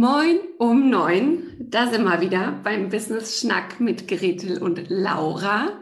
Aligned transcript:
Moin 0.00 0.38
um 0.56 0.88
neun, 0.88 1.42
da 1.58 1.90
sind 1.90 2.04
wir 2.04 2.22
wieder 2.22 2.58
beim 2.64 2.88
Business 2.88 3.38
Schnack 3.38 3.80
mit 3.80 4.08
Gretel 4.08 4.62
und 4.62 4.88
Laura. 4.88 5.78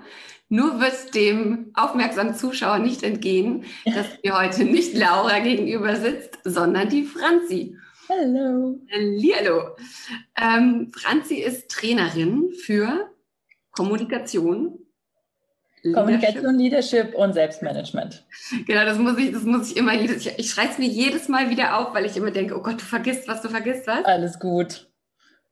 Nur 0.48 0.80
wird 0.80 1.14
dem 1.14 1.70
aufmerksamen 1.74 2.34
Zuschauer 2.34 2.80
nicht 2.80 3.04
entgehen, 3.04 3.64
dass 3.84 4.06
mir 4.24 4.36
heute 4.36 4.64
nicht 4.64 4.94
Laura 4.94 5.38
gegenüber 5.38 5.94
sitzt, 5.94 6.36
sondern 6.42 6.88
die 6.88 7.04
Franzi. 7.04 7.76
Hallo. 8.08 8.80
Hallihallo. 8.90 9.76
Ähm, 10.36 10.90
Franzi 10.92 11.36
ist 11.36 11.70
Trainerin 11.70 12.50
für 12.64 13.14
Kommunikation. 13.70 14.80
Kommunikation, 15.82 16.58
Leadership 16.58 17.14
und 17.14 17.32
Selbstmanagement. 17.34 18.24
Genau, 18.66 18.84
das 18.84 18.98
muss 18.98 19.18
ich, 19.18 19.32
das 19.32 19.44
muss 19.44 19.70
ich 19.70 19.76
immer 19.76 19.94
jedes, 19.94 20.26
ich, 20.26 20.38
ich 20.38 20.50
schreibe 20.50 20.72
es 20.72 20.78
mir 20.78 20.88
jedes 20.88 21.28
Mal 21.28 21.50
wieder 21.50 21.78
auf, 21.78 21.94
weil 21.94 22.04
ich 22.04 22.16
immer 22.16 22.30
denke, 22.30 22.56
oh 22.56 22.62
Gott, 22.62 22.80
du 22.80 22.84
vergisst 22.84 23.28
was, 23.28 23.42
du 23.42 23.48
vergisst 23.48 23.86
was. 23.86 24.04
Alles 24.04 24.38
gut. 24.38 24.88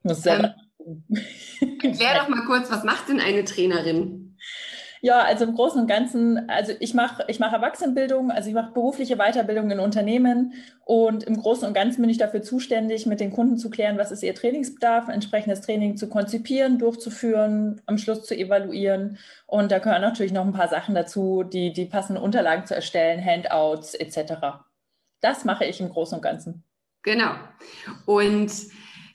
Muss 0.03 0.23
selber. 0.23 0.55
Ähm, 0.85 1.05
Erklär 1.83 2.15
doch 2.21 2.29
mal 2.29 2.45
kurz, 2.47 2.71
was 2.71 2.85
macht 2.85 3.09
denn 3.09 3.21
eine 3.21 3.45
Trainerin? 3.45 4.26
Ja, 5.07 5.23
also 5.23 5.45
im 5.45 5.55
Großen 5.55 5.81
und 5.81 5.87
Ganzen, 5.87 6.49
also 6.51 6.73
ich 6.81 6.93
mache 6.93 7.25
ich 7.29 7.39
mach 7.39 7.53
Erwachsenenbildung, 7.53 8.33
also 8.33 8.49
ich 8.49 8.57
mache 8.57 8.73
berufliche 8.73 9.15
Weiterbildung 9.15 9.71
in 9.71 9.79
Unternehmen 9.79 10.55
und 10.85 11.23
im 11.23 11.37
Großen 11.37 11.65
und 11.65 11.75
Ganzen 11.75 12.01
bin 12.01 12.11
ich 12.11 12.19
dafür 12.19 12.43
zuständig, 12.43 13.07
mit 13.07 13.21
den 13.21 13.31
Kunden 13.31 13.57
zu 13.57 13.71
klären, 13.71 13.99
was 13.99 14.11
ist 14.11 14.25
ihr 14.25 14.35
Trainingsbedarf, 14.35 15.07
entsprechendes 15.07 15.61
Training 15.61 15.97
zu 15.97 16.09
konzipieren, 16.09 16.81
durchzuführen, 16.81 17.81
am 17.87 17.99
Schluss 17.99 18.25
zu 18.25 18.37
evaluieren. 18.37 19.19
Und 19.47 19.71
da 19.71 19.79
gehören 19.79 20.03
natürlich 20.03 20.33
noch 20.33 20.45
ein 20.45 20.53
paar 20.53 20.67
Sachen 20.67 20.97
dazu, 20.97 21.45
die, 21.45 21.73
die 21.73 21.85
passenden 21.85 22.21
Unterlagen 22.21 22.67
zu 22.67 22.75
erstellen, 22.75 23.25
Handouts 23.25 23.95
etc. 23.95 24.65
Das 25.21 25.45
mache 25.45 25.67
ich 25.67 25.81
im 25.81 25.89
Großen 25.89 26.17
und 26.17 26.23
Ganzen. 26.23 26.65
Genau. 27.03 27.31
Und 28.07 28.51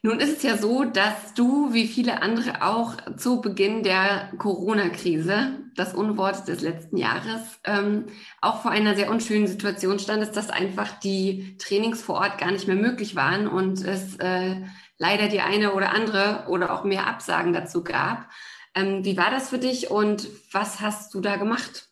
nun 0.04 0.20
ist 0.22 0.38
es 0.38 0.44
ja 0.44 0.56
so, 0.56 0.86
dass 0.86 1.34
du, 1.36 1.74
wie 1.74 1.86
viele 1.86 2.22
andere 2.22 2.62
auch, 2.62 2.96
zu 3.18 3.42
Beginn 3.42 3.84
der 3.84 4.32
Corona-Krise, 4.38 5.61
das 5.76 5.94
Unwort 5.94 6.48
des 6.48 6.62
letzten 6.62 6.98
Jahres, 6.98 7.60
ähm, 7.64 8.08
auch 8.42 8.62
vor 8.62 8.72
einer 8.72 8.96
sehr 8.96 9.10
unschönen 9.10 9.48
Situation 9.48 10.00
standest, 10.00 10.36
dass 10.36 10.50
einfach 10.50 11.00
die 11.00 11.58
Trainings 11.58 12.02
vor 12.02 12.16
Ort 12.16 12.38
gar 12.38 12.52
nicht 12.52 12.68
mehr 12.68 12.76
möglich 12.76 13.16
waren 13.16 13.48
und 13.48 13.84
es 13.84 14.18
äh, 14.18 14.56
leider 14.98 15.28
die 15.28 15.42
eine 15.42 15.74
oder 15.74 15.94
andere 15.94 16.46
oder 16.48 16.74
auch 16.74 16.84
mehr 16.84 17.08
Absagen 17.08 17.54
dazu 17.54 17.84
gab. 17.84 18.30
Ähm, 18.76 19.04
wie 19.04 19.18
war 19.18 19.32
das 19.32 19.50
für 19.50 19.58
dich 19.58 19.92
und 19.92 20.28
was 20.52 20.80
hast 20.80 21.14
du 21.14 21.22
da 21.22 21.36
gemacht? 21.38 21.88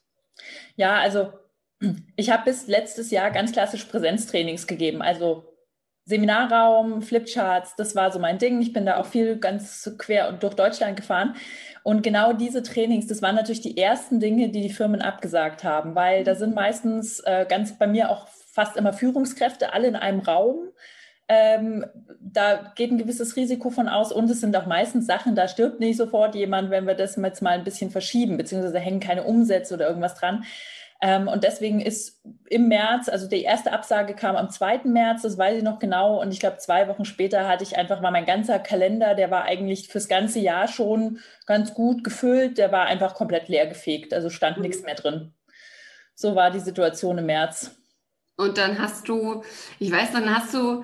Ja, 0.75 0.95
also 0.95 1.33
ich 2.15 2.29
habe 2.29 2.45
bis 2.45 2.67
letztes 2.67 3.11
Jahr 3.11 3.31
ganz 3.31 3.51
klassisch 3.51 3.85
Präsenztrainings 3.85 4.67
gegeben, 4.67 5.01
also 5.01 5.45
Seminarraum, 6.09 7.03
Flipcharts, 7.03 7.75
das 7.75 7.95
war 7.95 8.11
so 8.11 8.17
mein 8.17 8.39
Ding. 8.39 8.59
Ich 8.61 8.73
bin 8.73 8.87
da 8.87 8.97
auch 8.97 9.05
viel 9.05 9.37
ganz 9.37 9.93
quer 9.99 10.31
durch 10.31 10.55
Deutschland 10.55 10.97
gefahren. 10.97 11.35
Und 11.83 12.01
genau 12.01 12.33
diese 12.33 12.63
Trainings, 12.63 13.05
das 13.05 13.21
waren 13.21 13.35
natürlich 13.35 13.61
die 13.61 13.77
ersten 13.77 14.19
Dinge, 14.19 14.49
die 14.49 14.61
die 14.61 14.71
Firmen 14.71 15.03
abgesagt 15.03 15.63
haben, 15.63 15.93
weil 15.93 16.23
da 16.23 16.33
sind 16.33 16.55
meistens 16.55 17.19
äh, 17.19 17.45
ganz 17.47 17.77
bei 17.77 17.85
mir 17.85 18.09
auch 18.09 18.27
fast 18.27 18.75
immer 18.75 18.91
Führungskräfte 18.91 19.71
alle 19.71 19.87
in 19.87 19.95
einem 19.95 20.19
Raum. 20.21 20.69
Ähm, 21.27 21.85
da 22.19 22.73
geht 22.75 22.89
ein 22.91 22.97
gewisses 22.97 23.35
Risiko 23.35 23.69
von 23.69 23.87
aus 23.87 24.11
und 24.11 24.31
es 24.31 24.41
sind 24.41 24.57
auch 24.57 24.65
meistens 24.65 25.05
Sachen, 25.05 25.35
da 25.35 25.47
stirbt 25.47 25.79
nicht 25.79 25.97
sofort 25.97 26.33
jemand, 26.33 26.71
wenn 26.71 26.87
wir 26.87 26.95
das 26.95 27.17
jetzt 27.17 27.43
mal 27.43 27.51
ein 27.51 27.63
bisschen 27.63 27.91
verschieben, 27.91 28.35
beziehungsweise 28.35 28.79
hängen 28.79 28.99
keine 28.99 29.25
Umsätze 29.25 29.75
oder 29.75 29.87
irgendwas 29.87 30.15
dran. 30.15 30.43
Ähm, 31.01 31.29
und 31.29 31.45
deswegen 31.45 31.79
ist 31.79 32.21
im 32.49 32.67
März, 32.67 33.07
also 33.07 33.27
die 33.27 33.43
erste 33.43 33.71
Absage 33.71 34.13
kam 34.15 34.35
am 34.35 34.49
2. 34.49 34.81
März, 34.83 35.21
das 35.21 35.37
weiß 35.37 35.57
ich 35.57 35.63
noch 35.63 35.79
genau. 35.79 36.21
Und 36.21 36.33
ich 36.33 36.41
glaube, 36.41 36.57
zwei 36.57 36.87
Wochen 36.89 37.05
später 37.05 37.47
hatte 37.47 37.63
ich 37.63 37.77
einfach 37.77 38.01
mal 38.01 38.11
mein 38.11 38.25
ganzer 38.25 38.59
Kalender, 38.59 39.15
der 39.15 39.31
war 39.31 39.43
eigentlich 39.43 39.87
fürs 39.87 40.09
ganze 40.09 40.39
Jahr 40.39 40.67
schon 40.67 41.19
ganz 41.45 41.73
gut 41.73 42.03
gefüllt, 42.03 42.57
der 42.57 42.71
war 42.73 42.85
einfach 42.85 43.15
komplett 43.15 43.47
leer 43.47 43.67
gefegt. 43.67 44.13
Also 44.13 44.29
stand 44.29 44.57
mhm. 44.57 44.63
nichts 44.63 44.83
mehr 44.83 44.95
drin. 44.95 45.33
So 46.15 46.35
war 46.35 46.51
die 46.51 46.59
Situation 46.59 47.17
im 47.17 47.27
März. 47.27 47.77
Und 48.35 48.57
dann 48.57 48.79
hast 48.79 49.07
du, 49.07 49.43
ich 49.79 49.91
weiß, 49.91 50.11
dann 50.11 50.35
hast 50.35 50.53
du 50.53 50.83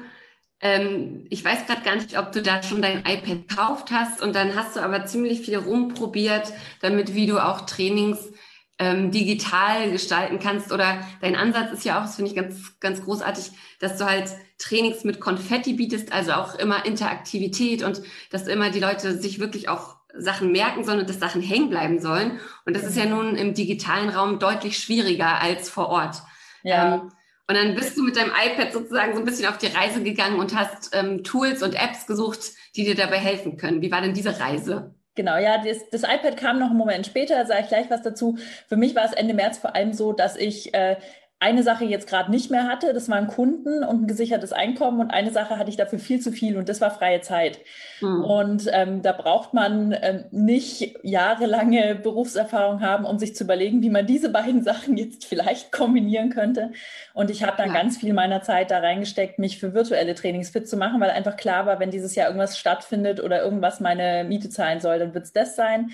ähm, 0.62 1.28
ich 1.30 1.44
weiß 1.44 1.66
gerade 1.68 1.82
gar 1.82 1.96
nicht, 1.96 2.18
ob 2.18 2.32
du 2.32 2.42
da 2.42 2.64
schon 2.64 2.82
dein 2.82 3.00
iPad 3.00 3.48
gekauft 3.48 3.92
hast 3.92 4.22
und 4.22 4.36
dann 4.36 4.56
hast 4.56 4.76
du 4.76 4.80
aber 4.80 5.06
ziemlich 5.06 5.42
viel 5.42 5.58
rumprobiert, 5.58 6.54
damit 6.82 7.14
wie 7.14 7.28
du 7.28 7.40
auch 7.40 7.62
Trainings 7.62 8.32
ähm, 8.80 9.12
digital 9.12 9.92
gestalten 9.92 10.40
kannst. 10.40 10.72
Oder 10.72 11.00
dein 11.22 11.36
Ansatz 11.36 11.72
ist 11.72 11.86
ja 11.86 11.98
auch, 11.98 12.04
das 12.04 12.16
finde 12.16 12.32
ich 12.32 12.36
ganz, 12.36 12.80
ganz 12.80 13.04
großartig, 13.04 13.52
dass 13.80 13.98
du 13.98 14.06
halt 14.06 14.30
Trainings 14.58 15.04
mit 15.04 15.20
Konfetti 15.20 15.74
bietest, 15.74 16.12
also 16.12 16.34
auch 16.34 16.56
immer 16.56 16.86
Interaktivität 16.86 17.84
und 17.84 18.02
dass 18.32 18.48
immer 18.48 18.70
die 18.70 18.80
Leute 18.80 19.18
sich 19.18 19.40
wirklich 19.40 19.70
auch 19.70 19.98
Sachen 20.18 20.52
merken 20.52 20.84
sollen 20.84 21.00
und 21.00 21.10
dass 21.10 21.20
Sachen 21.20 21.42
hängen 21.42 21.70
bleiben 21.70 22.00
sollen. 22.00 22.40
Und 22.66 22.76
das 22.76 22.84
ist 22.84 22.98
ja 22.98 23.06
nun 23.06 23.36
im 23.36 23.54
digitalen 23.54 24.10
Raum 24.10 24.40
deutlich 24.40 24.78
schwieriger 24.78 25.42
als 25.42 25.70
vor 25.70 25.90
Ort. 25.90 26.22
Ja. 26.64 26.96
Ähm, 26.96 27.12
und 27.48 27.56
dann 27.56 27.76
bist 27.76 27.96
du 27.96 28.04
mit 28.04 28.16
deinem 28.16 28.32
iPad 28.32 28.74
sozusagen 28.74 29.14
so 29.14 29.20
ein 29.20 29.26
bisschen 29.26 29.48
auf 29.48 29.60
die 29.60 29.68
Reise 29.68 30.02
gegangen 30.02 30.40
und 30.40 30.56
hast 30.56 30.90
ähm, 30.94 31.24
Tools 31.24 31.62
und 31.62 31.76
Apps 31.76 32.08
gesucht, 32.08 32.54
die 32.76 32.86
dir 32.86 32.96
dabei 32.96 33.18
helfen 33.18 33.58
können. 33.58 33.82
Wie 33.82 33.92
war 33.92 34.02
denn 34.02 34.16
diese 34.16 34.40
Reise? 34.40 34.96
Genau, 35.16 35.38
ja, 35.38 35.58
das, 35.64 35.90
das, 35.90 36.04
iPad 36.04 36.36
kam 36.36 36.60
noch 36.60 36.68
einen 36.70 36.78
Moment 36.78 37.06
später, 37.06 37.46
sage 37.46 37.62
ich 37.62 37.68
gleich 37.70 37.90
was 37.90 38.02
dazu. 38.02 38.38
Für 38.68 38.76
mich 38.76 38.96
war 38.96 39.06
es 39.06 39.14
Ende 39.14 39.34
März 39.34 39.58
vor 39.58 39.74
allem 39.74 39.94
so, 39.94 40.12
dass 40.12 40.36
ich 40.36 40.74
äh, 40.74 40.98
eine 41.46 41.62
Sache 41.62 41.86
jetzt 41.86 42.08
gerade 42.08 42.32
nicht 42.32 42.50
mehr 42.50 42.68
hatte, 42.68 42.92
das 42.92 43.08
waren 43.08 43.28
Kunden 43.28 43.84
und 43.84 44.02
ein 44.02 44.08
gesichertes 44.08 44.52
Einkommen 44.52 45.00
und 45.00 45.12
eine 45.12 45.30
Sache 45.30 45.60
hatte 45.60 45.70
ich 45.70 45.78
dafür 45.78 46.00
viel 46.00 46.20
zu 46.20 46.32
viel 46.32 46.58
und 46.58 46.70
das 46.70 46.82
war 46.82 46.90
freie 46.90 47.22
Zeit. 47.22 47.60
Mhm. 48.02 48.24
Und 48.24 48.70
ähm, 48.74 49.04
da 49.04 49.12
braucht 49.12 49.54
man 49.54 49.96
ähm, 50.02 50.24
nicht 50.32 50.98
jahrelange 51.04 51.94
Berufserfahrung 52.02 52.82
haben, 52.82 53.06
um 53.06 53.20
sich 53.20 53.36
zu 53.36 53.44
überlegen, 53.44 53.84
wie 53.84 53.92
man 53.92 54.08
diese 54.08 54.30
beiden 54.30 54.64
Sachen 54.70 54.98
jetzt 54.98 55.26
vielleicht 55.26 55.72
kombinieren 55.72 56.32
könnte. 56.32 56.72
Und 57.14 57.30
ich 57.30 57.44
habe 57.44 57.58
dann 57.58 57.70
ja. 57.70 57.76
ganz 57.76 57.98
viel 57.98 58.14
meiner 58.14 58.42
Zeit 58.42 58.72
da 58.72 58.80
reingesteckt, 58.80 59.38
mich 59.38 59.60
für 59.60 59.76
virtuelle 59.76 60.16
Trainings 60.16 60.50
fit 60.50 60.68
zu 60.68 60.78
machen, 60.78 61.00
weil 61.00 61.12
einfach 61.12 61.38
klar 61.38 61.68
war, 61.68 61.80
wenn 61.80 61.92
dieses 61.92 62.16
Jahr 62.16 62.28
irgendwas 62.28 62.58
stattfindet 62.58 63.22
oder 63.22 63.44
irgendwas 63.44 63.80
meine 63.80 64.24
Miete 64.24 64.50
zahlen 64.50 64.80
soll, 64.80 64.98
dann 64.98 65.14
wird 65.14 65.26
es 65.26 65.34
das 65.34 65.56
sein. 65.56 65.92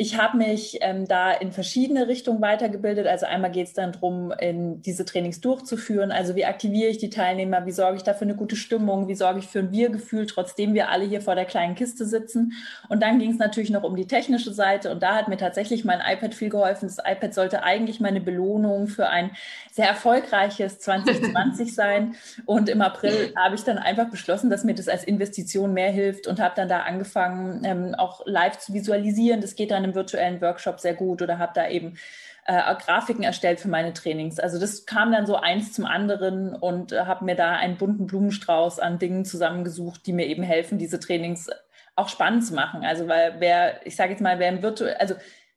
Ich 0.00 0.16
habe 0.16 0.36
mich 0.36 0.78
ähm, 0.80 1.08
da 1.08 1.32
in 1.32 1.50
verschiedene 1.50 2.06
Richtungen 2.06 2.40
weitergebildet. 2.40 3.08
Also 3.08 3.26
einmal 3.26 3.50
geht 3.50 3.66
es 3.66 3.72
dann 3.72 3.90
darum, 3.90 4.32
diese 4.40 5.04
Trainings 5.04 5.40
durchzuführen. 5.40 6.12
Also 6.12 6.36
wie 6.36 6.44
aktiviere 6.44 6.88
ich 6.88 6.98
die 6.98 7.10
Teilnehmer? 7.10 7.66
Wie 7.66 7.72
sorge 7.72 7.96
ich 7.96 8.04
dafür 8.04 8.28
eine 8.28 8.36
gute 8.36 8.54
Stimmung? 8.54 9.08
Wie 9.08 9.16
sorge 9.16 9.40
ich 9.40 9.48
für 9.48 9.58
ein 9.58 9.72
Wir-Gefühl, 9.72 10.26
trotzdem 10.26 10.72
wir 10.72 10.90
alle 10.90 11.04
hier 11.04 11.20
vor 11.20 11.34
der 11.34 11.46
kleinen 11.46 11.74
Kiste 11.74 12.04
sitzen? 12.04 12.52
Und 12.88 13.02
dann 13.02 13.18
ging 13.18 13.32
es 13.32 13.38
natürlich 13.38 13.70
noch 13.70 13.82
um 13.82 13.96
die 13.96 14.06
technische 14.06 14.52
Seite. 14.52 14.92
Und 14.92 15.02
da 15.02 15.16
hat 15.16 15.26
mir 15.26 15.36
tatsächlich 15.36 15.84
mein 15.84 15.98
iPad 16.00 16.32
viel 16.32 16.50
geholfen. 16.50 16.86
Das 16.86 16.98
iPad 17.04 17.34
sollte 17.34 17.64
eigentlich 17.64 17.98
meine 17.98 18.20
Belohnung 18.20 18.86
für 18.86 19.08
ein 19.08 19.32
sehr 19.72 19.88
erfolgreiches 19.88 20.78
2020 20.78 21.74
sein. 21.74 22.14
Und 22.46 22.68
im 22.68 22.82
April 22.82 23.32
habe 23.36 23.56
ich 23.56 23.64
dann 23.64 23.78
einfach 23.78 24.10
beschlossen, 24.10 24.48
dass 24.48 24.62
mir 24.62 24.76
das 24.76 24.86
als 24.86 25.02
Investition 25.02 25.74
mehr 25.74 25.90
hilft 25.90 26.28
und 26.28 26.38
habe 26.38 26.54
dann 26.54 26.68
da 26.68 26.82
angefangen, 26.82 27.64
ähm, 27.64 27.96
auch 27.96 28.22
live 28.26 28.58
zu 28.58 28.72
visualisieren. 28.72 29.40
Das 29.40 29.56
geht 29.56 29.72
dann 29.72 29.87
einem 29.88 29.94
virtuellen 29.94 30.40
Workshop 30.40 30.80
sehr 30.80 30.94
gut 30.94 31.22
oder 31.22 31.38
habe 31.38 31.52
da 31.54 31.68
eben 31.68 31.98
äh, 32.46 32.74
Grafiken 32.76 33.24
erstellt 33.24 33.60
für 33.60 33.68
meine 33.68 33.92
Trainings. 33.92 34.38
Also 34.38 34.58
das 34.58 34.86
kam 34.86 35.12
dann 35.12 35.26
so 35.26 35.36
eins 35.36 35.72
zum 35.72 35.84
anderen 35.84 36.54
und 36.54 36.92
äh, 36.92 37.00
habe 37.00 37.24
mir 37.24 37.36
da 37.36 37.52
einen 37.52 37.76
bunten 37.76 38.06
Blumenstrauß 38.06 38.78
an 38.78 38.98
Dingen 38.98 39.24
zusammengesucht, 39.24 40.06
die 40.06 40.12
mir 40.12 40.26
eben 40.26 40.42
helfen, 40.42 40.78
diese 40.78 40.98
Trainings 40.98 41.50
auch 41.94 42.08
spannend 42.08 42.46
zu 42.46 42.54
machen. 42.54 42.84
Also 42.84 43.08
weil 43.08 43.36
wer, 43.38 43.86
ich 43.86 43.96
sage 43.96 44.12
jetzt 44.12 44.22
mal, 44.22 44.38
wer 44.38 44.48
im 44.48 44.62
virtuell, 44.62 44.94
also 44.94 45.14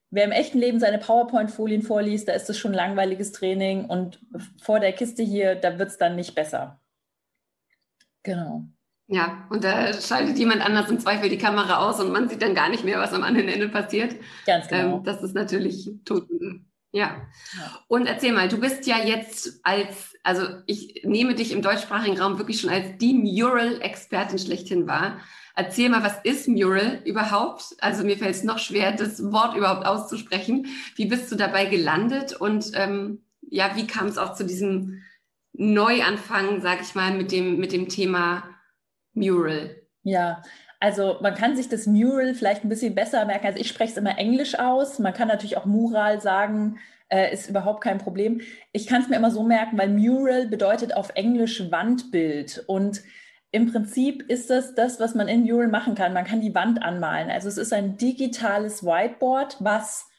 wer 0.09 0.25
im 0.25 0.31
echten 0.31 0.59
Leben 0.59 0.79
seine 0.79 0.97
PowerPoint-Folien 0.97 1.81
vorliest, 1.81 2.27
da 2.27 2.33
ist 2.33 2.49
das 2.49 2.57
schon 2.57 2.73
langweiliges 2.73 3.31
Training 3.31 3.85
und 3.85 4.19
vor 4.61 4.79
der 4.79 4.91
Kiste 4.91 5.23
hier, 5.23 5.55
da 5.55 5.79
wird 5.79 5.89
es 5.89 5.97
dann 5.97 6.15
nicht 6.15 6.35
besser. 6.35 6.81
Genau. 8.23 8.65
Ja, 9.13 9.45
und 9.49 9.65
da 9.65 9.91
schaltet 9.91 10.39
jemand 10.39 10.61
anders 10.61 10.89
im 10.89 10.97
Zweifel 10.97 11.27
die 11.27 11.37
Kamera 11.37 11.85
aus 11.85 11.99
und 11.99 12.13
man 12.13 12.29
sieht 12.29 12.41
dann 12.41 12.55
gar 12.55 12.69
nicht 12.69 12.85
mehr, 12.85 12.97
was 12.97 13.11
am 13.11 13.23
anderen 13.23 13.49
Ende 13.49 13.67
passiert. 13.67 14.15
Ganz 14.45 14.69
genau. 14.69 14.97
Ähm, 14.97 15.03
das 15.03 15.21
ist 15.21 15.35
natürlich 15.35 15.91
tot. 16.05 16.29
Ja. 16.93 17.27
Und 17.89 18.05
erzähl 18.05 18.31
mal, 18.31 18.47
du 18.47 18.57
bist 18.57 18.87
ja 18.87 18.99
jetzt 18.99 19.59
als, 19.63 20.15
also 20.23 20.43
ich 20.65 21.01
nehme 21.03 21.35
dich 21.35 21.51
im 21.51 21.61
deutschsprachigen 21.61 22.17
Raum 22.21 22.37
wirklich 22.37 22.61
schon 22.61 22.69
als 22.69 22.97
die 22.99 23.13
Mural-Expertin 23.13 24.39
schlechthin 24.39 24.87
wahr. 24.87 25.19
Erzähl 25.57 25.89
mal, 25.89 26.03
was 26.03 26.19
ist 26.23 26.47
Mural 26.47 27.01
überhaupt? 27.03 27.75
Also 27.81 28.05
mir 28.05 28.17
fällt 28.17 28.35
es 28.35 28.45
noch 28.45 28.59
schwer, 28.59 28.93
das 28.93 29.21
Wort 29.33 29.57
überhaupt 29.57 29.85
auszusprechen. 29.85 30.67
Wie 30.95 31.07
bist 31.07 31.29
du 31.29 31.35
dabei 31.35 31.65
gelandet 31.65 32.31
und 32.31 32.71
ähm, 32.75 33.25
ja, 33.41 33.75
wie 33.75 33.87
kam 33.87 34.07
es 34.07 34.17
auch 34.17 34.35
zu 34.35 34.45
diesem 34.45 35.01
Neuanfang, 35.51 36.61
sag 36.61 36.81
ich 36.81 36.95
mal, 36.95 37.13
mit 37.13 37.33
dem, 37.33 37.57
mit 37.57 37.73
dem 37.73 37.89
Thema 37.89 38.43
Mural? 39.13 39.75
Ja, 40.03 40.41
also 40.79 41.17
man 41.21 41.35
kann 41.35 41.55
sich 41.55 41.69
das 41.69 41.85
Mural 41.85 42.33
vielleicht 42.33 42.63
ein 42.63 42.69
bisschen 42.69 42.95
besser 42.95 43.23
merken. 43.25 43.45
Also 43.45 43.59
ich 43.59 43.67
spreche 43.67 43.91
es 43.91 43.97
immer 43.97 44.17
Englisch 44.17 44.57
aus. 44.57 44.99
Man 44.99 45.13
kann 45.13 45.27
natürlich 45.27 45.57
auch 45.57 45.65
Mural 45.65 46.19
sagen, 46.21 46.79
äh, 47.09 47.31
ist 47.33 47.49
überhaupt 47.49 47.81
kein 47.81 47.99
Problem. 47.99 48.41
Ich 48.71 48.87
kann 48.87 49.01
es 49.01 49.09
mir 49.09 49.17
immer 49.17 49.31
so 49.31 49.43
merken, 49.43 49.77
weil 49.77 49.89
Mural 49.89 50.47
bedeutet 50.47 50.95
auf 50.95 51.11
Englisch 51.15 51.71
Wandbild 51.71 52.63
und 52.67 53.03
im 53.51 53.69
Prinzip 53.69 54.23
ist 54.29 54.49
das 54.49 54.75
das, 54.75 54.99
was 54.99 55.13
man 55.13 55.27
in 55.27 55.43
Mural 55.43 55.67
machen 55.67 55.93
kann. 55.93 56.13
Man 56.13 56.25
kann 56.25 56.39
die 56.39 56.55
Wand 56.55 56.81
anmalen. 56.81 57.29
Also 57.29 57.49
es 57.49 57.57
ist 57.57 57.73
ein 57.73 57.97
digitales 57.97 58.83
Whiteboard, 58.83 59.57
was 59.59 60.09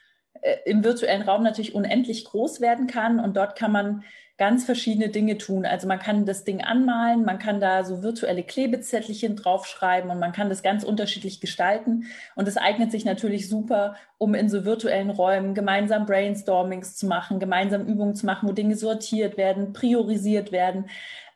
äh, 0.43 0.57
im 0.67 0.85
virtuellen 0.85 1.23
Raum 1.23 1.43
natürlich 1.43 1.75
unendlich 1.75 2.27
groß 2.27 2.61
werden 2.61 2.87
kann. 2.87 3.19
Und 3.19 3.37
dort 3.37 3.57
kann 3.57 3.73
man 3.73 4.05
ganz 4.39 4.65
verschiedene 4.65 5.09
Dinge 5.09 5.39
tun. 5.39 5.67
Also 5.67 5.87
man 5.87 5.99
kann 5.99 6.25
das 6.25 6.45
Ding 6.45 6.63
anmalen, 6.63 7.25
man 7.25 7.39
kann 7.39 7.61
da 7.61 7.85
so 7.85 8.03
virtuelle 8.03 8.43
Klebezettelchen 8.43 9.37
draufschreiben 9.37 10.11
und 10.11 10.19
man 10.19 10.33
kann 10.33 10.49
das 10.49 10.63
ganz 10.63 10.85
unterschiedlich 10.85 11.41
gestalten. 11.41 12.07
Und 12.35 12.49
es 12.49 12.57
eignet 12.57 12.91
sich 12.91 13.05
natürlich 13.05 13.49
super, 13.49 13.97
um 14.23 14.37
in 14.37 14.49
so 14.49 14.65
virtuellen 14.65 15.11
Räumen 15.11 15.53
gemeinsam 15.53 16.07
Brainstormings 16.07 16.95
zu 16.95 17.07
machen, 17.07 17.41
gemeinsam 17.41 17.87
Übungen 17.87 18.15
zu 18.15 18.25
machen, 18.25 18.49
wo 18.49 18.53
Dinge 18.53 18.77
sortiert 18.77 19.37
werden, 19.37 19.73
priorisiert 19.73 20.53
werden 20.53 20.85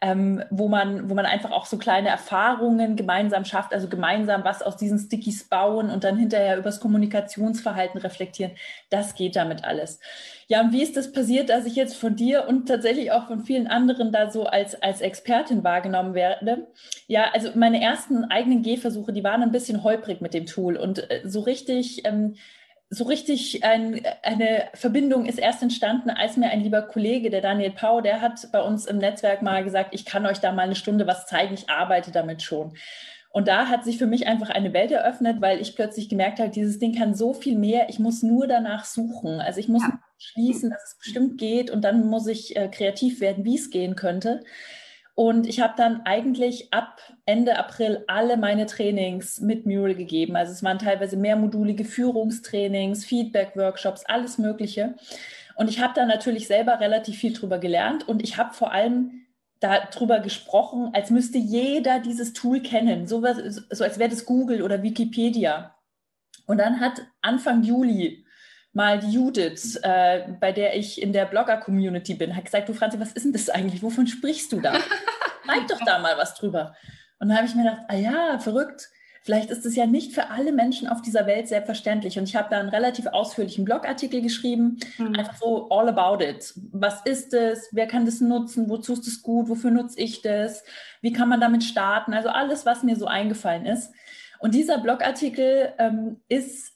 ähm, 0.03 0.43
wo, 0.51 0.69
man, 0.69 1.09
wo 1.09 1.15
man 1.15 1.25
einfach 1.25 1.51
auch 1.51 1.65
so 1.65 1.79
kleine 1.79 2.09
Erfahrungen 2.09 2.97
gemeinsam 2.97 3.45
schafft, 3.45 3.73
also 3.73 3.89
gemeinsam 3.89 4.45
was 4.45 4.63
aus 4.63 4.77
diesen 4.77 4.99
Stickies 4.99 5.45
bauen 5.45 5.91
und 5.91 6.05
dann 6.05 6.19
hinterher 6.19 6.59
übers 6.59 6.81
Kommunikationsverhalten 6.81 8.01
reflektieren. 8.01 8.53
Das 8.91 9.15
geht 9.15 9.37
damit 9.37 9.65
alles. 9.65 9.99
Ja, 10.49 10.61
und 10.61 10.73
wie 10.73 10.83
ist 10.83 10.97
das 10.97 11.13
passiert, 11.13 11.49
dass 11.49 11.65
ich 11.65 11.77
jetzt 11.77 11.97
von 11.97 12.15
dir 12.15 12.47
und 12.47 12.67
tatsächlich 12.67 13.11
auch 13.11 13.27
von 13.27 13.45
vielen 13.45 13.67
anderen 13.67 14.13
da 14.13 14.31
so 14.31 14.45
als, 14.45 14.81
als 14.81 15.01
Expertin 15.01 15.65
wahrgenommen 15.65 16.15
werde? 16.15 16.67
Ja, 17.07 17.31
also 17.33 17.51
meine 17.55 17.83
ersten 17.83 18.25
eigenen 18.25 18.63
Gehversuche, 18.63 19.13
die 19.13 19.25
waren 19.25 19.43
ein 19.43 19.53
bisschen 19.53 19.83
holprig 19.83 20.21
mit 20.21 20.35
dem 20.35 20.47
Tool 20.47 20.77
und 20.77 21.11
äh, 21.11 21.23
so 21.25 21.41
richtig 21.41 22.05
ähm, 22.05 22.35
so 22.89 23.05
richtig 23.05 23.65
ein, 23.65 24.01
eine 24.23 24.69
Verbindung 24.75 25.27
ist 25.27 25.39
erst 25.39 25.63
entstanden, 25.63 26.11
als 26.11 26.37
mir 26.37 26.51
ein 26.51 26.63
lieber 26.63 26.83
Kollege, 26.83 27.31
der 27.31 27.41
Daniel 27.41 27.73
Pau, 27.73 28.01
der 28.01 28.21
hat 28.21 28.49
bei 28.53 28.63
uns 28.63 28.87
im 28.87 28.99
Netzwerk 28.99 29.43
mal 29.43 29.65
gesagt, 29.65 29.91
ich 29.93 30.05
kann 30.05 30.25
euch 30.25 30.39
da 30.39 30.53
mal 30.53 30.63
eine 30.63 30.77
Stunde 30.77 31.07
was 31.07 31.27
zeigen, 31.27 31.55
ich 31.55 31.69
arbeite 31.69 32.13
damit 32.13 32.43
schon. 32.43 32.77
Und 33.37 33.49
da 33.49 33.69
hat 33.69 33.85
sich 33.85 33.99
für 33.99 34.07
mich 34.07 34.27
einfach 34.27 34.49
eine 34.49 34.73
Welt 34.73 34.93
eröffnet, 34.93 35.43
weil 35.43 35.61
ich 35.61 35.75
plötzlich 35.77 36.09
gemerkt 36.09 36.39
habe, 36.39 36.49
dieses 36.49 36.79
Ding 36.79 36.95
kann 36.95 37.15
so 37.15 37.35
viel 37.35 37.59
mehr, 37.59 37.91
ich 37.91 37.99
muss 37.99 38.23
nur 38.23 38.47
danach 38.47 38.85
suchen. 38.85 39.41
Also 39.41 39.61
ich 39.61 39.69
muss 39.69 39.83
ja. 39.83 39.99
schließen, 40.17 40.71
dass 40.71 40.85
es 40.85 40.97
bestimmt 40.97 41.39
geht 41.39 41.71
und 41.71 41.83
dann 41.83 42.07
muss 42.07 42.27
ich 42.29 42.57
äh, 42.57 42.69
kreativ 42.69 43.21
werden, 43.21 43.45
wie 43.45 43.57
es 43.57 43.71
gehen 43.71 43.95
könnte. 43.97 44.43
Und 45.17 45.47
ich 45.47 45.61
habe 45.61 45.73
dann 45.79 46.03
eigentlich 46.03 46.75
ab 46.75 47.01
Ende 47.25 47.59
April 47.59 48.05
alle 48.07 48.37
meine 48.37 48.67
Trainings 48.67 49.41
mit 49.41 49.65
Mural 49.65 49.95
gegeben. 49.95 50.37
Also 50.37 50.53
es 50.53 50.63
waren 50.63 50.79
teilweise 50.79 51.17
mehrmodulige 51.17 51.87
Führungstrainings, 51.87 53.07
Feedback-Workshops, 53.07 54.05
alles 54.05 54.37
Mögliche. 54.37 54.95
Und 55.57 55.71
ich 55.71 55.81
habe 55.81 55.95
da 55.97 56.05
natürlich 56.05 56.47
selber 56.47 56.81
relativ 56.81 57.17
viel 57.17 57.33
drüber 57.33 57.59
gelernt 57.59 58.07
und 58.07 58.23
ich 58.23 58.37
habe 58.37 58.53
vor 58.53 58.73
allem 58.73 59.23
darüber 59.59 60.21
gesprochen, 60.21 60.91
als 60.93 61.09
müsste 61.09 61.39
jeder 61.39 61.99
dieses 61.99 62.35
Tool 62.35 62.61
kennen, 62.61 63.07
so, 63.07 63.23
was, 63.23 63.39
so 63.71 63.85
als 63.85 63.99
wäre 63.99 64.11
das 64.11 64.27
Google 64.27 64.61
oder 64.61 64.83
Wikipedia. 64.83 65.75
Und 66.47 66.59
dann 66.59 66.79
hat 66.79 67.01
Anfang 67.23 67.63
Juli 67.63 68.26
mal 68.77 68.99
die 68.99 69.11
Judith, 69.11 69.81
äh, 69.83 70.25
bei 70.39 70.53
der 70.53 70.77
ich 70.77 71.01
in 71.01 71.15
der 71.15 71.25
Blogger-Community 71.25 72.13
bin, 72.13 72.37
hat 72.37 72.45
gesagt, 72.45 72.69
du 72.69 72.75
Franzi, 72.75 73.01
was 73.01 73.13
ist 73.13 73.25
denn 73.25 73.33
das 73.33 73.49
eigentlich? 73.49 73.83
Wovon 73.83 74.07
sprichst 74.07 74.53
du 74.53 74.61
da? 74.61 74.75
Schreib 75.47 75.67
doch 75.67 75.81
da 75.87 75.99
mal 75.99 76.19
was 76.19 76.35
drüber. 76.35 76.77
Und 77.19 77.31
dann 77.31 77.39
habe 77.39 77.47
ich 77.47 77.55
mir 77.55 77.63
gedacht, 77.63 77.87
ah 77.89 77.97
ja, 77.97 78.39
verrückt. 78.39 78.91
Vielleicht 79.23 79.49
ist 79.49 79.65
es 79.65 79.77
ja 79.77 79.87
nicht 79.87 80.13
für 80.13 80.29
alle 80.29 80.53
Menschen 80.53 80.89
auf 80.89 81.01
dieser 81.01 81.27
Welt 81.27 81.49
selbstverständlich. 81.49 82.19
Und 82.19 82.29
ich 82.29 82.37
habe 82.37 82.49
da 82.51 82.61
einen 82.61 82.69
relativ 82.69 83.07
ausführlichen 83.07 83.65
Blogartikel 83.65 84.21
geschrieben, 84.21 84.79
mhm. 84.99 85.17
einfach 85.17 85.37
so 85.39 85.71
all 85.71 85.89
about 85.89 86.23
it. 86.23 86.53
Was 86.71 87.01
ist 87.07 87.33
es? 87.33 87.71
Wer 87.73 87.87
kann 87.87 88.05
das 88.05 88.21
nutzen? 88.21 88.69
Wozu 88.69 88.93
ist 88.93 89.07
es 89.07 89.23
gut? 89.23 89.49
Wofür 89.49 89.71
nutze 89.71 89.99
ich 89.99 90.21
das? 90.21 90.63
Wie 91.01 91.15
kann 91.15 91.31
man 91.31 91.41
damit 91.41 91.65
starten? 91.65 92.13
Also 92.13 92.29
alles, 92.29 92.67
was 92.67 92.83
mir 92.83 92.97
so 92.97 93.07
eingefallen 93.07 93.65
ist. 93.65 93.91
Und 94.39 94.55
dieser 94.55 94.79
Blogartikel 94.79 95.73
ähm, 95.79 96.21
ist 96.29 96.76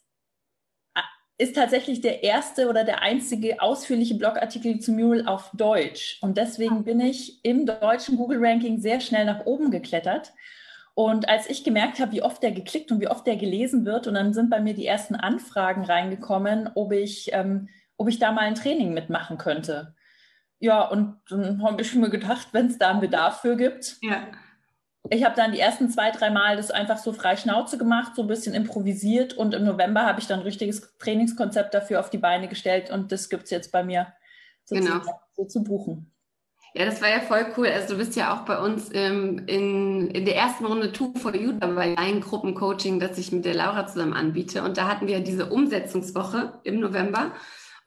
ist 1.40 1.56
tatsächlich 1.56 2.02
der 2.02 2.22
erste 2.22 2.68
oder 2.68 2.84
der 2.84 3.02
einzige 3.02 3.62
ausführliche 3.62 4.14
Blogartikel 4.14 4.78
zu 4.78 4.92
Mural 4.92 5.26
auf 5.26 5.50
Deutsch. 5.54 6.18
Und 6.20 6.36
deswegen 6.36 6.84
bin 6.84 7.00
ich 7.00 7.42
im 7.44 7.64
deutschen 7.64 8.18
Google-Ranking 8.18 8.78
sehr 8.78 9.00
schnell 9.00 9.24
nach 9.24 9.46
oben 9.46 9.70
geklettert. 9.70 10.34
Und 10.94 11.30
als 11.30 11.48
ich 11.48 11.64
gemerkt 11.64 11.98
habe, 11.98 12.12
wie 12.12 12.22
oft 12.22 12.42
der 12.42 12.52
geklickt 12.52 12.92
und 12.92 13.00
wie 13.00 13.08
oft 13.08 13.26
der 13.26 13.36
gelesen 13.36 13.86
wird, 13.86 14.06
und 14.06 14.14
dann 14.14 14.34
sind 14.34 14.50
bei 14.50 14.60
mir 14.60 14.74
die 14.74 14.84
ersten 14.84 15.14
Anfragen 15.14 15.82
reingekommen, 15.82 16.68
ob 16.74 16.92
ich, 16.92 17.30
ähm, 17.32 17.70
ob 17.96 18.08
ich 18.08 18.18
da 18.18 18.32
mal 18.32 18.42
ein 18.42 18.54
Training 18.54 18.92
mitmachen 18.92 19.38
könnte. 19.38 19.94
Ja, 20.58 20.86
und 20.86 21.16
dann 21.30 21.62
habe 21.62 21.80
ich 21.80 21.94
mir 21.94 22.10
gedacht, 22.10 22.48
wenn 22.52 22.66
es 22.66 22.76
da 22.76 22.90
einen 22.90 23.00
Bedarf 23.00 23.40
für 23.40 23.56
gibt, 23.56 23.96
ja 24.02 24.28
ich 25.08 25.24
habe 25.24 25.34
dann 25.34 25.52
die 25.52 25.60
ersten 25.60 25.88
zwei, 25.88 26.10
drei 26.10 26.30
Mal 26.30 26.56
das 26.56 26.70
einfach 26.70 26.98
so 26.98 27.12
frei 27.12 27.36
Schnauze 27.36 27.78
gemacht, 27.78 28.14
so 28.14 28.22
ein 28.22 28.28
bisschen 28.28 28.54
improvisiert 28.54 29.32
und 29.32 29.54
im 29.54 29.64
November 29.64 30.04
habe 30.04 30.20
ich 30.20 30.26
dann 30.26 30.40
ein 30.40 30.44
richtiges 30.44 30.96
Trainingskonzept 30.98 31.72
dafür 31.72 32.00
auf 32.00 32.10
die 32.10 32.18
Beine 32.18 32.48
gestellt 32.48 32.90
und 32.90 33.10
das 33.10 33.30
gibt 33.30 33.44
es 33.44 33.50
jetzt 33.50 33.72
bei 33.72 33.82
mir 33.82 34.12
genau. 34.68 35.00
so 35.34 35.44
zu 35.44 35.64
buchen. 35.64 36.12
Ja, 36.74 36.84
das 36.84 37.02
war 37.02 37.08
ja 37.08 37.20
voll 37.20 37.46
cool. 37.56 37.66
Also 37.66 37.94
du 37.94 37.98
bist 37.98 38.14
ja 38.14 38.32
auch 38.32 38.44
bei 38.44 38.58
uns 38.58 38.90
ähm, 38.92 39.42
in, 39.46 40.08
in 40.10 40.24
der 40.24 40.36
ersten 40.36 40.66
Runde 40.66 40.92
Two 40.92 41.12
for 41.16 41.34
You 41.34 41.52
dabei, 41.52 41.98
ein 41.98 42.20
Gruppencoaching, 42.20 43.00
das 43.00 43.18
ich 43.18 43.32
mit 43.32 43.44
der 43.44 43.54
Laura 43.54 43.88
zusammen 43.88 44.12
anbiete. 44.12 44.62
Und 44.62 44.76
da 44.76 44.86
hatten 44.86 45.08
wir 45.08 45.18
diese 45.20 45.46
Umsetzungswoche 45.46 46.60
im 46.62 46.78
November. 46.78 47.32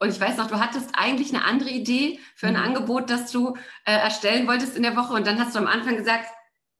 Und 0.00 0.10
ich 0.10 0.20
weiß 0.20 0.36
noch, 0.36 0.48
du 0.48 0.60
hattest 0.60 0.90
eigentlich 0.92 1.32
eine 1.34 1.44
andere 1.44 1.70
Idee 1.70 2.18
für 2.34 2.48
ein 2.48 2.54
mhm. 2.54 2.62
Angebot, 2.62 3.08
das 3.08 3.32
du 3.32 3.54
äh, 3.86 3.92
erstellen 3.92 4.46
wolltest 4.46 4.76
in 4.76 4.82
der 4.82 4.96
Woche. 4.96 5.14
Und 5.14 5.26
dann 5.26 5.40
hast 5.40 5.54
du 5.54 5.60
am 5.60 5.66
Anfang 5.66 5.96
gesagt, 5.96 6.26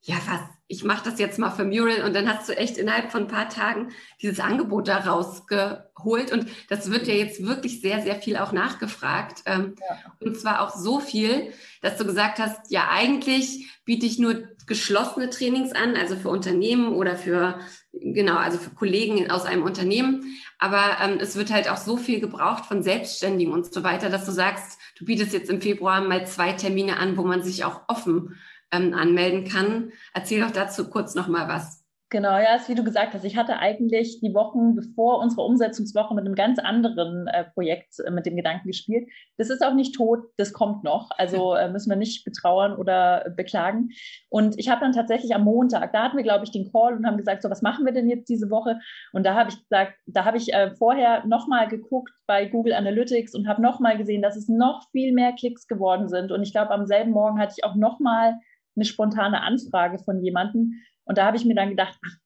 ja, 0.07 0.17
was, 0.27 0.41
ich 0.67 0.85
mache 0.85 1.09
das 1.09 1.19
jetzt 1.19 1.39
mal 1.39 1.51
für 1.51 1.65
Mural. 1.65 2.05
Und 2.05 2.15
dann 2.15 2.29
hast 2.29 2.49
du 2.49 2.57
echt 2.57 2.77
innerhalb 2.77 3.11
von 3.11 3.23
ein 3.23 3.29
paar 3.29 3.49
Tagen 3.49 3.91
dieses 4.21 4.39
Angebot 4.39 4.87
da 4.89 4.99
rausgeholt. 4.99 6.31
Und 6.31 6.47
das 6.69 6.91
wird 6.91 7.07
ja 7.07 7.15
jetzt 7.15 7.45
wirklich 7.45 7.81
sehr, 7.81 8.03
sehr 8.03 8.17
viel 8.17 8.37
auch 8.37 8.53
nachgefragt. 8.53 9.43
Ähm, 9.47 9.75
ja. 9.81 9.97
und 10.21 10.39
zwar 10.39 10.61
auch 10.61 10.77
so 10.77 11.01
viel, 11.01 11.53
dass 11.81 11.97
du 11.97 12.05
gesagt 12.05 12.39
hast, 12.39 12.71
ja, 12.71 12.89
eigentlich 12.91 13.71
biete 13.87 14.05
ich 14.05 14.19
nur 14.19 14.45
geschlossene 14.67 15.31
Trainings 15.31 15.73
an, 15.73 15.97
also 15.97 16.17
für 16.17 16.31
Unternehmen 16.31 16.95
oder 16.95 17.17
für, 17.17 17.59
genau, 17.93 18.37
also 18.37 18.59
für 18.59 18.71
Kollegen 18.71 19.31
aus 19.31 19.45
einem 19.45 19.63
Unternehmen, 19.63 20.39
aber 20.59 20.97
ähm, 21.03 21.19
es 21.21 21.37
wird 21.37 21.53
halt 21.53 21.69
auch 21.69 21.77
so 21.77 21.99
viel 21.99 22.21
gebraucht 22.21 22.65
von 22.65 22.83
Selbstständigen 22.83 23.53
und 23.53 23.73
so 23.73 23.85
weiter, 23.85 24.09
dass 24.09 24.25
du 24.25 24.33
sagst, 24.33 24.79
du 24.99 25.05
bietest 25.05 25.35
jetzt 25.35 25.51
im 25.51 25.61
Februar 25.61 26.01
mal 26.01 26.27
zwei 26.27 26.53
Termine 26.53 26.97
an, 26.97 27.19
wo 27.19 27.25
man 27.25 27.43
sich 27.43 27.65
auch 27.65 27.83
offen 27.89 28.37
ähm, 28.75 28.95
anmelden 28.95 29.45
kann. 29.45 29.93
Erzähl 30.13 30.41
doch 30.41 30.51
dazu 30.51 30.89
kurz 30.91 31.15
noch 31.15 31.29
mal 31.29 31.49
was. 31.49 31.85
Genau, 32.15 32.39
ja, 32.39 32.55
ist 32.55 32.69
wie 32.69 32.77
du 32.77 32.85
gesagt 32.85 33.13
hast. 33.13 33.25
Ich 33.25 33.37
hatte 33.37 33.59
eigentlich 33.59 34.21
die 34.21 34.35
Wochen 34.35 34.77
bevor 34.77 35.19
unsere 35.19 35.43
Umsetzungswoche 35.43 36.15
mit 36.15 36.25
einem 36.25 36.37
ganz 36.37 36.61
anderen 36.61 37.27
äh, 37.27 37.43
Projekt 37.43 37.99
äh, 37.99 38.11
mit 38.13 38.25
dem 38.25 38.37
Gedanken 38.37 38.69
gespielt. 38.69 39.09
Das 39.37 39.51
ist 39.51 39.65
auch 39.65 39.75
nicht 39.75 39.97
tot, 39.97 40.21
das 40.37 40.53
kommt 40.53 40.85
noch. 40.85 41.11
Also 41.19 41.55
äh, 41.57 41.69
müssen 41.69 41.91
wir 41.91 41.97
nicht 41.97 42.25
betrauern 42.25 42.77
oder 42.77 43.25
beklagen. 43.37 43.89
Und 44.29 44.57
ich 44.61 44.69
habe 44.69 44.83
dann 44.83 44.93
tatsächlich 44.93 45.35
am 45.35 45.43
Montag, 45.43 45.93
da 45.93 46.05
hatten 46.05 46.17
wir, 46.17 46.23
glaube 46.23 46.45
ich, 46.45 46.53
den 46.53 46.71
Call 46.71 46.95
und 46.95 47.05
haben 47.05 47.17
gesagt, 47.17 47.43
so 47.43 47.51
was 47.51 47.63
machen 47.63 47.85
wir 47.85 47.93
denn 47.93 48.09
jetzt 48.09 48.29
diese 48.29 48.49
Woche? 48.49 48.79
Und 49.13 49.27
da 49.27 49.35
habe 49.35 49.51
ich 49.51 49.57
gesagt, 49.57 49.95
da 50.07 50.25
habe 50.25 50.37
ich 50.37 50.53
äh, 50.53 50.71
vorher 50.77 51.27
nochmal 51.27 51.67
geguckt 51.67 52.13
bei 52.29 52.45
Google 52.47 52.75
Analytics 52.75 53.35
und 53.35 53.49
habe 53.49 53.61
nochmal 53.61 53.99
gesehen, 53.99 54.23
dass 54.23 54.37
es 54.37 54.49
noch 54.49 54.89
viel 54.93 55.13
mehr 55.13 55.33
Klicks 55.33 55.67
geworden 55.67 56.09
sind. 56.09 56.31
Und 56.31 56.45
ich 56.45 56.53
glaube, 56.53 56.71
am 56.71 56.87
selben 56.87 57.11
Morgen 57.11 57.41
hatte 57.41 57.55
ich 57.57 57.65
auch 57.65 57.75
nochmal 57.75 58.39
eine 58.77 58.85
spontane 58.85 59.43
Anfrage 59.43 59.99
von 59.99 60.23
jemandem. 60.23 60.75
Und 61.05 61.19
da 61.19 61.27
habe 61.27 61.37
ich 61.37 61.45
mir 61.45 61.55
dann 61.55 61.71
gedacht, 61.71 61.99
ach, 62.05 62.17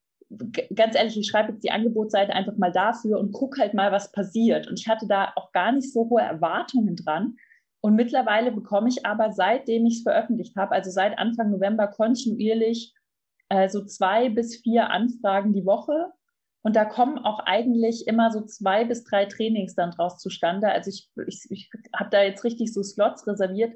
ganz 0.74 0.94
ehrlich, 0.94 1.18
ich 1.18 1.28
schreibe 1.28 1.52
jetzt 1.52 1.64
die 1.64 1.70
Angebotsseite 1.70 2.32
einfach 2.32 2.56
mal 2.56 2.72
dafür 2.72 3.18
und 3.18 3.32
gucke 3.32 3.60
halt 3.60 3.74
mal, 3.74 3.92
was 3.92 4.12
passiert. 4.12 4.68
Und 4.68 4.78
ich 4.78 4.88
hatte 4.88 5.06
da 5.06 5.32
auch 5.36 5.52
gar 5.52 5.72
nicht 5.72 5.92
so 5.92 6.08
hohe 6.10 6.22
Erwartungen 6.22 6.96
dran. 6.96 7.36
Und 7.80 7.94
mittlerweile 7.94 8.52
bekomme 8.52 8.88
ich 8.88 9.06
aber, 9.06 9.32
seitdem 9.32 9.86
ich 9.86 9.98
es 9.98 10.02
veröffentlicht 10.02 10.56
habe, 10.56 10.72
also 10.72 10.90
seit 10.90 11.18
Anfang 11.18 11.50
November 11.50 11.86
kontinuierlich 11.86 12.92
äh, 13.48 13.68
so 13.68 13.84
zwei 13.84 14.28
bis 14.28 14.56
vier 14.56 14.90
Anfragen 14.90 15.52
die 15.52 15.64
Woche. 15.64 16.12
Und 16.62 16.76
da 16.76 16.84
kommen 16.84 17.18
auch 17.18 17.38
eigentlich 17.40 18.06
immer 18.06 18.30
so 18.30 18.44
zwei 18.44 18.84
bis 18.84 19.04
drei 19.04 19.26
Trainings 19.26 19.74
dann 19.74 19.92
draus 19.92 20.18
zustande. 20.18 20.70
Also 20.70 20.90
ich, 20.90 21.08
ich, 21.26 21.46
ich 21.50 21.70
habe 21.94 22.10
da 22.10 22.22
jetzt 22.22 22.44
richtig 22.44 22.74
so 22.74 22.82
Slots 22.82 23.26
reserviert. 23.26 23.72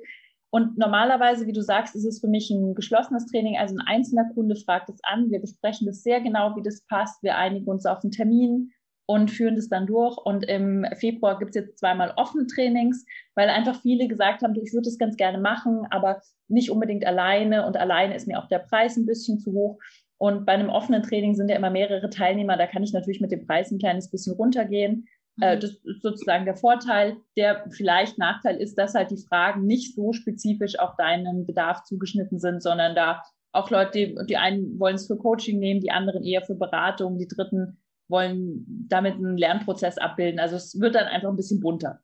Und 0.54 0.76
normalerweise, 0.76 1.46
wie 1.46 1.52
du 1.52 1.62
sagst, 1.62 1.96
ist 1.96 2.04
es 2.04 2.20
für 2.20 2.28
mich 2.28 2.50
ein 2.50 2.74
geschlossenes 2.74 3.24
Training. 3.26 3.56
Also 3.56 3.74
ein 3.74 3.86
einzelner 3.86 4.28
Kunde 4.34 4.54
fragt 4.54 4.90
es 4.90 5.00
an. 5.02 5.30
Wir 5.30 5.40
besprechen 5.40 5.86
das 5.86 6.02
sehr 6.02 6.20
genau, 6.20 6.54
wie 6.56 6.62
das 6.62 6.82
passt. 6.82 7.22
Wir 7.22 7.38
einigen 7.38 7.66
uns 7.66 7.86
auf 7.86 8.04
einen 8.04 8.10
Termin 8.10 8.70
und 9.06 9.30
führen 9.30 9.56
das 9.56 9.70
dann 9.70 9.86
durch. 9.86 10.18
Und 10.18 10.44
im 10.44 10.86
Februar 10.96 11.38
gibt 11.38 11.56
es 11.56 11.62
jetzt 11.62 11.78
zweimal 11.78 12.12
offene 12.16 12.46
Trainings, 12.46 13.06
weil 13.34 13.48
einfach 13.48 13.80
viele 13.80 14.08
gesagt 14.08 14.42
haben, 14.42 14.54
ich 14.54 14.74
würde 14.74 14.90
das 14.90 14.98
ganz 14.98 15.16
gerne 15.16 15.38
machen, 15.38 15.86
aber 15.88 16.20
nicht 16.48 16.70
unbedingt 16.70 17.06
alleine. 17.06 17.66
Und 17.66 17.78
alleine 17.78 18.14
ist 18.14 18.28
mir 18.28 18.38
auch 18.38 18.48
der 18.48 18.58
Preis 18.58 18.98
ein 18.98 19.06
bisschen 19.06 19.38
zu 19.38 19.52
hoch. 19.52 19.78
Und 20.18 20.44
bei 20.44 20.52
einem 20.52 20.68
offenen 20.68 21.02
Training 21.02 21.34
sind 21.34 21.48
ja 21.48 21.56
immer 21.56 21.70
mehrere 21.70 22.10
Teilnehmer. 22.10 22.58
Da 22.58 22.66
kann 22.66 22.82
ich 22.82 22.92
natürlich 22.92 23.22
mit 23.22 23.32
dem 23.32 23.46
Preis 23.46 23.70
ein 23.70 23.78
kleines 23.78 24.10
bisschen 24.10 24.34
runtergehen. 24.34 25.08
Äh, 25.40 25.56
mhm. 25.56 25.60
das 25.60 25.70
ist 25.84 26.02
sozusagen 26.02 26.44
der 26.44 26.56
Vorteil. 26.56 27.16
Der 27.36 27.64
vielleicht 27.70 28.18
Nachteil 28.18 28.56
ist, 28.56 28.76
dass 28.76 28.94
halt 28.94 29.10
die 29.10 29.24
Fragen 29.28 29.66
nicht 29.66 29.94
so 29.94 30.12
spezifisch 30.12 30.78
auf 30.78 30.96
deinen 30.96 31.46
Bedarf 31.46 31.84
zugeschnitten 31.84 32.38
sind, 32.38 32.62
sondern 32.62 32.94
da 32.94 33.22
auch 33.52 33.70
Leute, 33.70 33.90
die, 33.92 34.16
die 34.28 34.36
einen 34.36 34.78
wollen 34.78 34.96
es 34.96 35.06
für 35.06 35.16
Coaching 35.16 35.58
nehmen, 35.58 35.80
die 35.80 35.90
anderen 35.90 36.24
eher 36.24 36.42
für 36.42 36.54
Beratung, 36.54 37.18
die 37.18 37.28
dritten 37.28 37.78
wollen 38.08 38.86
damit 38.88 39.14
einen 39.14 39.36
Lernprozess 39.36 39.98
abbilden. 39.98 40.40
Also 40.40 40.56
es 40.56 40.78
wird 40.80 40.94
dann 40.94 41.06
einfach 41.06 41.28
ein 41.28 41.36
bisschen 41.36 41.60
bunter. 41.60 42.00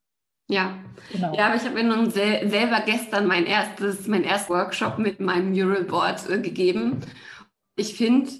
Ja, 0.50 0.78
genau. 1.12 1.34
ja, 1.36 1.46
aber 1.46 1.56
ich 1.56 1.64
habe 1.64 1.74
mir 1.74 1.84
nun 1.84 2.10
sel 2.10 2.48
selber 2.48 2.80
gestern 2.84 3.26
mein 3.26 3.44
erstes, 3.44 4.08
mein 4.08 4.24
erstes 4.24 4.48
Workshop 4.48 4.98
mit 4.98 5.20
meinem 5.20 5.52
Mural 5.52 5.84
Board 5.84 6.28
äh, 6.30 6.40
gegeben. 6.40 7.00
Ich 7.76 7.94
finde, 7.94 8.30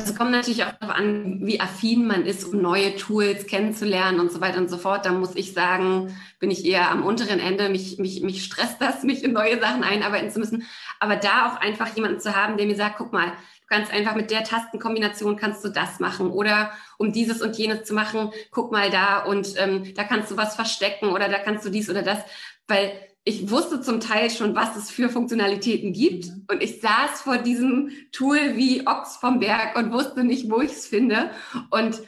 es 0.00 0.14
kommt 0.14 0.30
natürlich 0.30 0.64
auch 0.64 0.72
darauf 0.72 0.96
an, 0.96 1.40
wie 1.42 1.60
affin 1.60 2.06
man 2.06 2.24
ist, 2.24 2.44
um 2.44 2.62
neue 2.62 2.94
Tools 2.94 3.46
kennenzulernen 3.46 4.20
und 4.20 4.30
so 4.30 4.40
weiter 4.40 4.58
und 4.58 4.70
so 4.70 4.78
fort. 4.78 5.04
Da 5.04 5.12
muss 5.12 5.34
ich 5.34 5.52
sagen, 5.52 6.16
bin 6.38 6.52
ich 6.52 6.64
eher 6.64 6.90
am 6.90 7.02
unteren 7.02 7.40
Ende. 7.40 7.68
Mich, 7.68 7.98
mich, 7.98 8.22
mich 8.22 8.44
stresst 8.44 8.80
das, 8.80 9.02
mich 9.02 9.24
in 9.24 9.32
neue 9.32 9.60
Sachen 9.60 9.82
einarbeiten 9.82 10.30
zu 10.30 10.38
müssen. 10.38 10.64
Aber 11.00 11.16
da 11.16 11.48
auch 11.48 11.60
einfach 11.60 11.94
jemanden 11.96 12.20
zu 12.20 12.36
haben, 12.36 12.56
der 12.56 12.66
mir 12.66 12.76
sagt, 12.76 12.98
guck 12.98 13.12
mal, 13.12 13.32
kannst 13.68 13.92
einfach 13.92 14.14
mit 14.14 14.30
der 14.30 14.44
Tastenkombination 14.44 15.36
kannst 15.36 15.64
du 15.64 15.68
das 15.68 16.00
machen 16.00 16.30
oder 16.30 16.72
um 16.96 17.12
dieses 17.12 17.42
und 17.42 17.56
jenes 17.56 17.84
zu 17.84 17.92
machen, 17.92 18.32
guck 18.50 18.72
mal 18.72 18.90
da 18.90 19.18
und 19.24 19.54
ähm, 19.58 19.94
da 19.94 20.04
kannst 20.04 20.30
du 20.30 20.36
was 20.36 20.54
verstecken 20.54 21.08
oder 21.10 21.28
da 21.28 21.38
kannst 21.38 21.66
du 21.66 21.70
dies 21.70 21.90
oder 21.90 22.02
das, 22.02 22.18
weil 22.66 22.92
ich 23.28 23.50
wusste 23.50 23.80
zum 23.80 24.00
Teil 24.00 24.30
schon, 24.30 24.54
was 24.54 24.76
es 24.76 24.90
für 24.90 25.08
Funktionalitäten 25.08 25.92
gibt 25.92 26.26
mhm. 26.26 26.44
und 26.50 26.62
ich 26.62 26.80
saß 26.80 27.20
vor 27.22 27.38
diesem 27.38 27.90
Tool 28.10 28.56
wie 28.56 28.86
Ochs 28.86 29.16
vom 29.16 29.38
Berg 29.38 29.76
und 29.76 29.92
wusste 29.92 30.24
nicht, 30.24 30.50
wo 30.50 30.60
ich 30.60 30.72
es 30.72 30.86
finde 30.86 31.30
und 31.70 32.00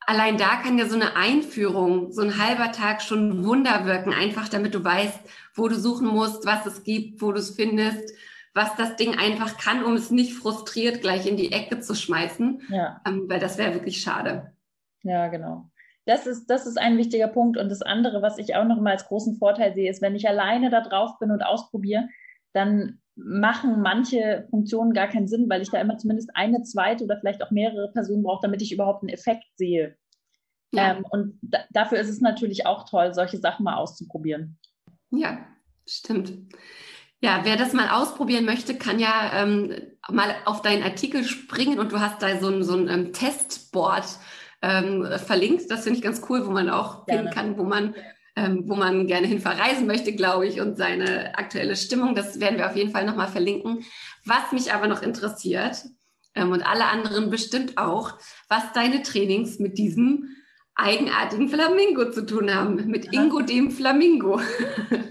allein 0.00 0.36
da 0.36 0.56
kann 0.56 0.78
ja 0.78 0.86
so 0.86 0.94
eine 0.94 1.16
Einführung, 1.16 2.12
so 2.12 2.22
ein 2.22 2.38
halber 2.38 2.72
Tag 2.72 3.02
schon 3.02 3.44
Wunder 3.44 3.86
wirken, 3.86 4.12
einfach 4.12 4.48
damit 4.48 4.74
du 4.74 4.84
weißt, 4.84 5.20
wo 5.54 5.68
du 5.68 5.74
suchen 5.74 6.08
musst, 6.08 6.46
was 6.46 6.66
es 6.66 6.84
gibt, 6.84 7.22
wo 7.22 7.32
du 7.32 7.38
es 7.38 7.50
findest 7.50 8.14
was 8.58 8.74
das 8.76 8.96
Ding 8.96 9.16
einfach 9.16 9.56
kann, 9.56 9.84
um 9.84 9.94
es 9.94 10.10
nicht 10.10 10.34
frustriert 10.34 11.00
gleich 11.00 11.26
in 11.26 11.36
die 11.36 11.52
Ecke 11.52 11.80
zu 11.80 11.94
schmeißen, 11.94 12.62
ja. 12.68 13.00
ähm, 13.06 13.24
weil 13.28 13.38
das 13.38 13.56
wäre 13.56 13.74
wirklich 13.74 14.00
schade. 14.00 14.52
Ja, 15.02 15.28
genau. 15.28 15.70
Das 16.08 16.26
ist, 16.26 16.46
das 16.46 16.66
ist 16.66 16.78
ein 16.78 16.96
wichtiger 16.96 17.28
Punkt. 17.28 17.58
Und 17.58 17.68
das 17.68 17.82
andere, 17.82 18.22
was 18.22 18.38
ich 18.38 18.56
auch 18.56 18.64
noch 18.64 18.80
mal 18.80 18.92
als 18.92 19.04
großen 19.04 19.36
Vorteil 19.36 19.74
sehe, 19.74 19.90
ist, 19.90 20.00
wenn 20.00 20.16
ich 20.16 20.26
alleine 20.26 20.70
da 20.70 20.80
drauf 20.80 21.18
bin 21.18 21.30
und 21.30 21.42
ausprobiere, 21.42 22.08
dann 22.54 23.02
machen 23.14 23.82
manche 23.82 24.46
Funktionen 24.48 24.94
gar 24.94 25.08
keinen 25.08 25.28
Sinn, 25.28 25.50
weil 25.50 25.60
ich 25.60 25.68
da 25.70 25.78
immer 25.78 25.98
zumindest 25.98 26.30
eine 26.34 26.62
zweite 26.62 27.04
oder 27.04 27.18
vielleicht 27.20 27.42
auch 27.42 27.50
mehrere 27.50 27.92
Personen 27.92 28.22
brauche, 28.22 28.40
damit 28.40 28.62
ich 28.62 28.72
überhaupt 28.72 29.02
einen 29.02 29.10
Effekt 29.10 29.44
sehe. 29.56 29.98
Ja. 30.72 30.96
Ähm, 30.96 31.04
und 31.10 31.38
da, 31.42 31.58
dafür 31.72 31.98
ist 31.98 32.08
es 32.08 32.22
natürlich 32.22 32.64
auch 32.64 32.88
toll, 32.88 33.12
solche 33.12 33.36
Sachen 33.36 33.64
mal 33.64 33.76
auszuprobieren. 33.76 34.56
Ja, 35.10 35.46
stimmt. 35.86 36.32
Ja, 37.20 37.40
wer 37.42 37.56
das 37.56 37.74
mal 37.74 37.90
ausprobieren 37.90 38.46
möchte, 38.46 38.76
kann 38.76 38.98
ja 38.98 39.42
ähm, 39.42 39.74
mal 40.10 40.34
auf 40.46 40.62
deinen 40.62 40.84
Artikel 40.84 41.24
springen 41.24 41.78
und 41.78 41.92
du 41.92 42.00
hast 42.00 42.22
da 42.22 42.38
so 42.38 42.48
ein, 42.48 42.62
so 42.62 42.74
ein 42.74 42.88
ähm, 42.88 43.12
Testboard 43.12 44.06
ähm, 44.62 45.06
verlinkt. 45.24 45.70
Das 45.70 45.84
finde 45.84 45.98
ich 45.98 46.04
ganz 46.04 46.22
cool, 46.28 46.46
wo 46.46 46.50
man 46.50 46.70
auch 46.70 47.04
finden 47.06 47.30
kann, 47.30 47.58
wo 47.58 47.64
man, 47.64 47.94
ähm, 48.36 48.64
wo 48.66 48.74
man 48.74 49.06
gerne 49.06 49.26
hin 49.26 49.40
verreisen 49.40 49.86
möchte, 49.86 50.12
glaube 50.14 50.46
ich, 50.46 50.60
und 50.60 50.76
seine 50.76 51.36
aktuelle 51.36 51.76
Stimmung. 51.76 52.14
Das 52.14 52.40
werden 52.40 52.58
wir 52.58 52.66
auf 52.66 52.76
jeden 52.76 52.90
Fall 52.90 53.04
nochmal 53.04 53.28
verlinken. 53.28 53.84
Was 54.24 54.52
mich 54.52 54.72
aber 54.72 54.88
noch 54.88 55.02
interessiert, 55.02 55.84
ähm, 56.38 56.52
und 56.52 56.62
alle 56.66 56.86
anderen 56.86 57.30
bestimmt 57.30 57.76
auch, 57.76 58.14
was 58.48 58.72
deine 58.72 59.02
Trainings 59.02 59.58
mit 59.58 59.78
diesem 59.78 60.36
eigenartigen 60.74 61.48
Flamingo 61.48 62.10
zu 62.10 62.24
tun 62.24 62.54
haben, 62.54 62.86
mit 62.86 63.12
Ingo 63.12 63.40
dem 63.40 63.70
Flamingo. 63.70 64.40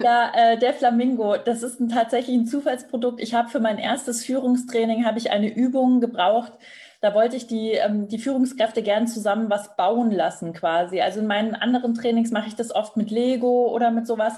Ja, 0.02 0.32
äh, 0.34 0.58
der 0.58 0.74
Flamingo, 0.74 1.36
das 1.44 1.64
ist 1.64 1.82
ein, 1.82 1.90
tatsächlich 1.90 2.38
ein 2.38 2.46
Zufallsprodukt. 2.46 3.20
Ich 3.20 3.34
habe 3.34 3.50
für 3.50 3.60
mein 3.60 3.78
erstes 3.78 4.24
Führungstraining 4.24 5.06
habe 5.06 5.18
ich 5.18 5.32
eine 5.32 5.54
Übung 5.54 6.00
gebraucht. 6.00 6.54
Da 7.00 7.14
wollte 7.14 7.36
ich 7.36 7.46
die, 7.46 7.74
ähm, 7.74 8.08
die 8.08 8.18
Führungskräfte 8.18 8.82
gern 8.82 9.08
zusammen 9.08 9.50
was 9.50 9.76
bauen 9.76 10.12
lassen 10.12 10.54
quasi. 10.54 11.02
Also 11.02 11.20
in 11.20 11.28
meinen 11.28 11.54
anderen 11.54 11.94
Trainings 11.94 12.32
mache 12.32 12.48
ich 12.48 12.56
das 12.56 12.74
oft 12.74 12.98
mit 12.98 13.12
Lego 13.12 13.68
oder 13.74 13.92
mit 13.92 14.08
sowas. 14.08 14.34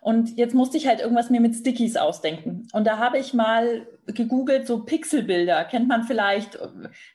Und 0.00 0.36
jetzt 0.36 0.54
musste 0.54 0.76
ich 0.76 0.86
halt 0.86 1.00
irgendwas 1.00 1.30
mir 1.30 1.40
mit 1.40 1.54
Stickies 1.54 1.96
ausdenken. 1.96 2.68
Und 2.72 2.86
da 2.86 2.98
habe 2.98 3.18
ich 3.18 3.34
mal 3.34 3.86
gegoogelt, 4.06 4.66
so 4.66 4.84
Pixelbilder. 4.84 5.64
Kennt 5.64 5.88
man 5.88 6.04
vielleicht, 6.04 6.58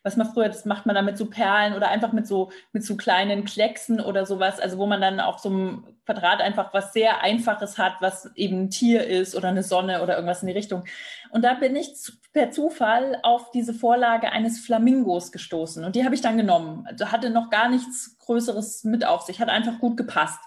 was 0.03 0.17
man 0.17 0.31
früher, 0.31 0.47
das 0.47 0.65
macht 0.65 0.85
man 0.85 0.95
dann 0.95 1.05
mit 1.05 1.17
so 1.17 1.27
Perlen 1.27 1.73
oder 1.73 1.89
einfach 1.89 2.11
mit 2.11 2.27
so, 2.27 2.51
mit 2.71 2.83
so 2.83 2.95
kleinen 2.95 3.45
Klecksen 3.45 3.99
oder 3.99 4.25
sowas. 4.25 4.59
Also 4.59 4.77
wo 4.77 4.85
man 4.85 5.01
dann 5.01 5.19
auf 5.19 5.39
so 5.39 5.49
einem 5.49 5.83
Quadrat 6.05 6.41
einfach 6.41 6.73
was 6.73 6.93
sehr 6.93 7.21
Einfaches 7.21 7.77
hat, 7.77 7.93
was 8.01 8.29
eben 8.35 8.63
ein 8.63 8.69
Tier 8.69 9.07
ist 9.07 9.35
oder 9.35 9.47
eine 9.47 9.63
Sonne 9.63 10.03
oder 10.03 10.15
irgendwas 10.15 10.41
in 10.41 10.47
die 10.47 10.53
Richtung. 10.53 10.83
Und 11.31 11.43
da 11.43 11.53
bin 11.53 11.75
ich 11.75 11.93
per 12.33 12.51
Zufall 12.51 13.17
auf 13.23 13.51
diese 13.51 13.73
Vorlage 13.73 14.31
eines 14.31 14.59
Flamingos 14.59 15.31
gestoßen. 15.31 15.83
Und 15.83 15.95
die 15.95 16.03
habe 16.03 16.15
ich 16.15 16.21
dann 16.21 16.37
genommen. 16.37 16.85
Also 16.87 17.11
hatte 17.11 17.29
noch 17.29 17.49
gar 17.49 17.69
nichts 17.69 18.17
Größeres 18.19 18.83
mit 18.83 19.05
auf 19.05 19.21
sich, 19.21 19.39
hat 19.39 19.49
einfach 19.49 19.79
gut 19.79 19.97
gepasst. 19.97 20.39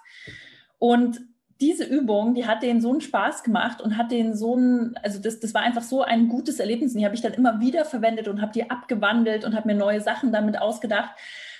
Und 0.78 1.20
diese 1.60 1.84
Übung, 1.84 2.34
die 2.34 2.46
hat 2.46 2.62
denen 2.62 2.80
so 2.80 2.90
einen 2.90 3.00
Spaß 3.00 3.42
gemacht 3.42 3.80
und 3.80 3.96
hat 3.96 4.10
denen 4.10 4.34
so 4.34 4.56
ein, 4.56 4.96
also 5.02 5.18
das, 5.18 5.40
das 5.40 5.54
war 5.54 5.62
einfach 5.62 5.82
so 5.82 6.02
ein 6.02 6.28
gutes 6.28 6.60
Erlebnis. 6.60 6.92
Und 6.92 6.98
die 7.00 7.04
habe 7.06 7.14
ich 7.14 7.22
dann 7.22 7.32
immer 7.32 7.60
wieder 7.60 7.84
verwendet 7.84 8.28
und 8.28 8.42
habe 8.42 8.52
die 8.52 8.70
abgewandelt 8.70 9.44
und 9.44 9.54
habe 9.54 9.68
mir 9.68 9.74
neue 9.74 10.00
Sachen 10.00 10.32
damit 10.32 10.60
ausgedacht. 10.60 11.10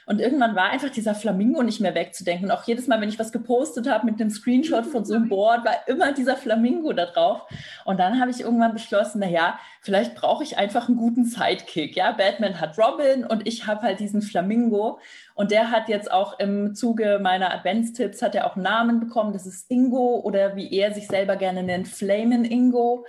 Und 0.07 0.21
irgendwann 0.21 0.55
war 0.55 0.71
einfach 0.71 0.91
dieser 0.91 1.17
Flamingo 1.17 1.65
nicht 1.65 1.81
mehr 1.81 1.97
wegzudenken. 1.97 2.47
Und 2.47 2.53
auch 2.53 2.65
jedes 2.65 2.87
Mal, 2.87 3.01
wenn 3.01 3.09
ich 3.09 3.19
was 3.19 3.33
gepostet 3.33 3.89
habe 3.89 4.07
mit 4.07 4.21
einem 4.21 4.31
Screenshot 4.31 4.87
von 4.87 5.05
so 5.05 5.15
einem 5.15 5.29
Board, 5.29 5.65
war 5.65 5.89
immer 5.89 6.13
dieser 6.13 6.37
Flamingo 6.37 6.93
da 6.93 7.07
drauf. 7.07 7.43
Und 7.85 7.99
dann 7.99 8.21
habe 8.21 8.31
ich 8.31 8.41
irgendwann 8.41 8.73
beschlossen, 8.73 9.19
na 9.21 9.29
ja, 9.29 9.59
vielleicht 9.81 10.15
brauche 10.15 10.45
ich 10.45 10.59
einfach 10.59 10.89
einen 10.89 10.97
guten 10.97 11.25
Sidekick. 11.25 11.97
Ja, 11.97 12.13
Batman 12.13 12.61
hat 12.61 12.79
Robin 12.79 13.27
und 13.27 13.49
ich 13.49 13.67
habe 13.67 13.83
halt 13.83 13.99
diesen 13.99 14.23
Flamingo. 14.23 15.01
Und 15.35 15.51
der 15.51 15.73
hat 15.73 15.89
jetzt 15.89 16.11
auch 16.11 16.39
im 16.39 16.77
Zuge 16.77 17.19
meiner 17.21 17.53
Adventstipps 17.53 18.23
hat 18.23 18.37
er 18.37 18.47
auch 18.47 18.55
einen 18.55 18.63
Namen 18.63 19.01
bekommen. 19.01 19.33
Das 19.33 19.45
ist 19.45 19.69
Ingo 19.71 20.21
oder 20.21 20.55
wie 20.55 20.73
er 20.73 20.95
sich 20.95 21.09
selber 21.09 21.35
gerne 21.35 21.65
nennt, 21.65 21.89
Flamen 21.89 22.45
Ingo. 22.45 23.05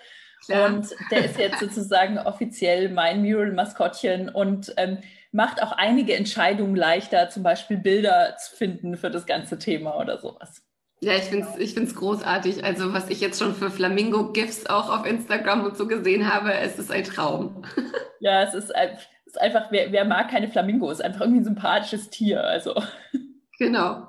Klar. 0.48 0.74
Und 0.74 0.96
der 1.12 1.26
ist 1.26 1.38
jetzt 1.38 1.60
sozusagen 1.60 2.18
offiziell 2.18 2.90
mein 2.90 3.22
Mural-Maskottchen. 3.22 4.30
Und 4.30 4.74
ähm, 4.78 5.00
macht 5.32 5.62
auch 5.62 5.72
einige 5.72 6.16
Entscheidungen 6.16 6.76
leichter, 6.76 7.30
zum 7.30 7.44
Beispiel 7.44 7.78
Bilder 7.78 8.36
zu 8.38 8.56
finden 8.56 8.98
für 8.98 9.12
das 9.12 9.26
ganze 9.26 9.60
Thema 9.60 9.98
oder 10.00 10.20
sowas. 10.20 10.64
Ja, 11.00 11.14
ich 11.14 11.26
finde 11.26 11.48
es 11.54 11.60
ich 11.60 11.74
find's 11.76 11.94
großartig. 11.94 12.64
Also, 12.64 12.92
was 12.92 13.10
ich 13.10 13.22
jetzt 13.22 13.40
schon 13.40 13.54
für 13.54 13.70
Flamingo-GIFs 13.70 14.66
auch 14.66 14.90
auf 14.90 15.06
Instagram 15.06 15.64
und 15.64 15.78
so 15.78 15.88
gesehen 15.88 16.34
habe, 16.34 16.54
es 16.54 16.80
ist 16.80 16.92
ein 16.92 17.04
Traum. 17.04 17.64
Ja, 18.20 18.42
es 18.42 18.56
ist, 18.56 18.72
es 18.72 19.28
ist 19.28 19.40
einfach, 19.40 19.68
wer, 19.70 19.92
wer 19.92 20.04
mag 20.04 20.32
keine 20.32 20.50
Flamingos? 20.50 21.02
Einfach 21.02 21.22
irgendwie 21.22 21.42
ein 21.42 21.46
sympathisches 21.46 22.10
Tier. 22.10 22.44
Also. 22.44 22.74
Genau. 23.60 24.08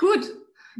Gut, 0.00 0.28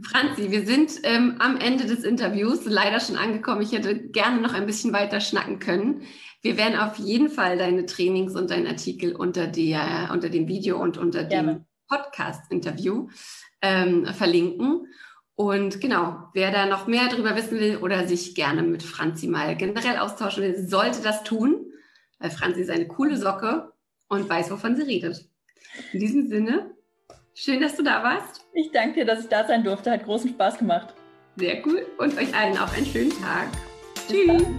Franzi, 0.03 0.51
wir 0.51 0.65
sind 0.65 1.01
ähm, 1.03 1.37
am 1.39 1.57
Ende 1.57 1.87
des 1.87 2.05
Interviews 2.05 2.65
leider 2.65 3.01
schon 3.01 3.17
angekommen. 3.17 3.63
Ich 3.63 3.73
hätte 3.73 3.99
gerne 3.99 4.41
noch 4.41 4.55
ein 4.55 4.67
bisschen 4.67 4.93
weiter 4.93 5.21
schnacken 5.21 5.59
können. 5.59 6.03
Wir 6.43 6.57
werden 6.57 6.79
auf 6.79 6.99
jeden 6.99 7.31
Fall 7.31 7.59
deine 7.59 7.87
Trainings 7.87 8.37
und 8.37 8.51
deinen 8.51 8.67
Artikel 8.67 9.15
unter, 9.15 9.47
der, 9.47 10.11
unter 10.13 10.29
dem 10.29 10.47
Video 10.47 10.81
und 10.81 10.99
unter 10.99 11.25
dem 11.25 11.65
Podcast-Interview 11.89 13.09
ähm, 13.63 14.07
verlinken. 14.07 14.87
Und 15.35 15.81
genau, 15.81 16.29
wer 16.35 16.51
da 16.51 16.67
noch 16.67 16.87
mehr 16.87 17.09
darüber 17.09 17.35
wissen 17.35 17.59
will 17.59 17.79
oder 17.79 18.07
sich 18.07 18.35
gerne 18.35 18.63
mit 18.63 18.83
Franzi 18.83 19.27
mal 19.27 19.57
generell 19.57 19.99
austauschen 19.99 20.43
will, 20.43 20.67
sollte 20.67 21.03
das 21.03 21.25
tun, 21.25 21.73
weil 22.19 22.31
Franzi 22.31 22.61
ist 22.61 22.71
eine 22.71 22.89
coole 22.89 23.17
Socke 23.17 23.73
und 24.09 24.29
weiß, 24.29 24.51
wovon 24.51 24.77
sie 24.77 24.83
redet. 24.83 25.29
In 25.93 26.01
diesem 26.01 26.29
Sinne, 26.29 26.75
schön, 27.39 27.61
dass 27.61 27.77
du 27.77 27.83
da 27.83 28.03
warst. 28.03 28.47
Ich 28.53 28.73
danke 28.73 29.01
dir, 29.01 29.05
dass 29.07 29.21
ich 29.21 29.29
da 29.29 29.47
sein 29.47 29.63
durfte. 29.63 29.91
Hat 29.91 30.05
großen 30.05 30.31
Spaß 30.31 30.59
gemacht. 30.59 30.95
Sehr 31.37 31.65
cool 31.67 31.87
und 31.99 32.17
euch 32.19 32.35
allen 32.35 32.59
auch 32.59 32.73
einen 32.75 32.87
schönen 32.87 33.11
Tag. 33.11 33.49
Bis 33.95 34.07
Tschüss. 34.09 34.43
Dann. 34.43 34.59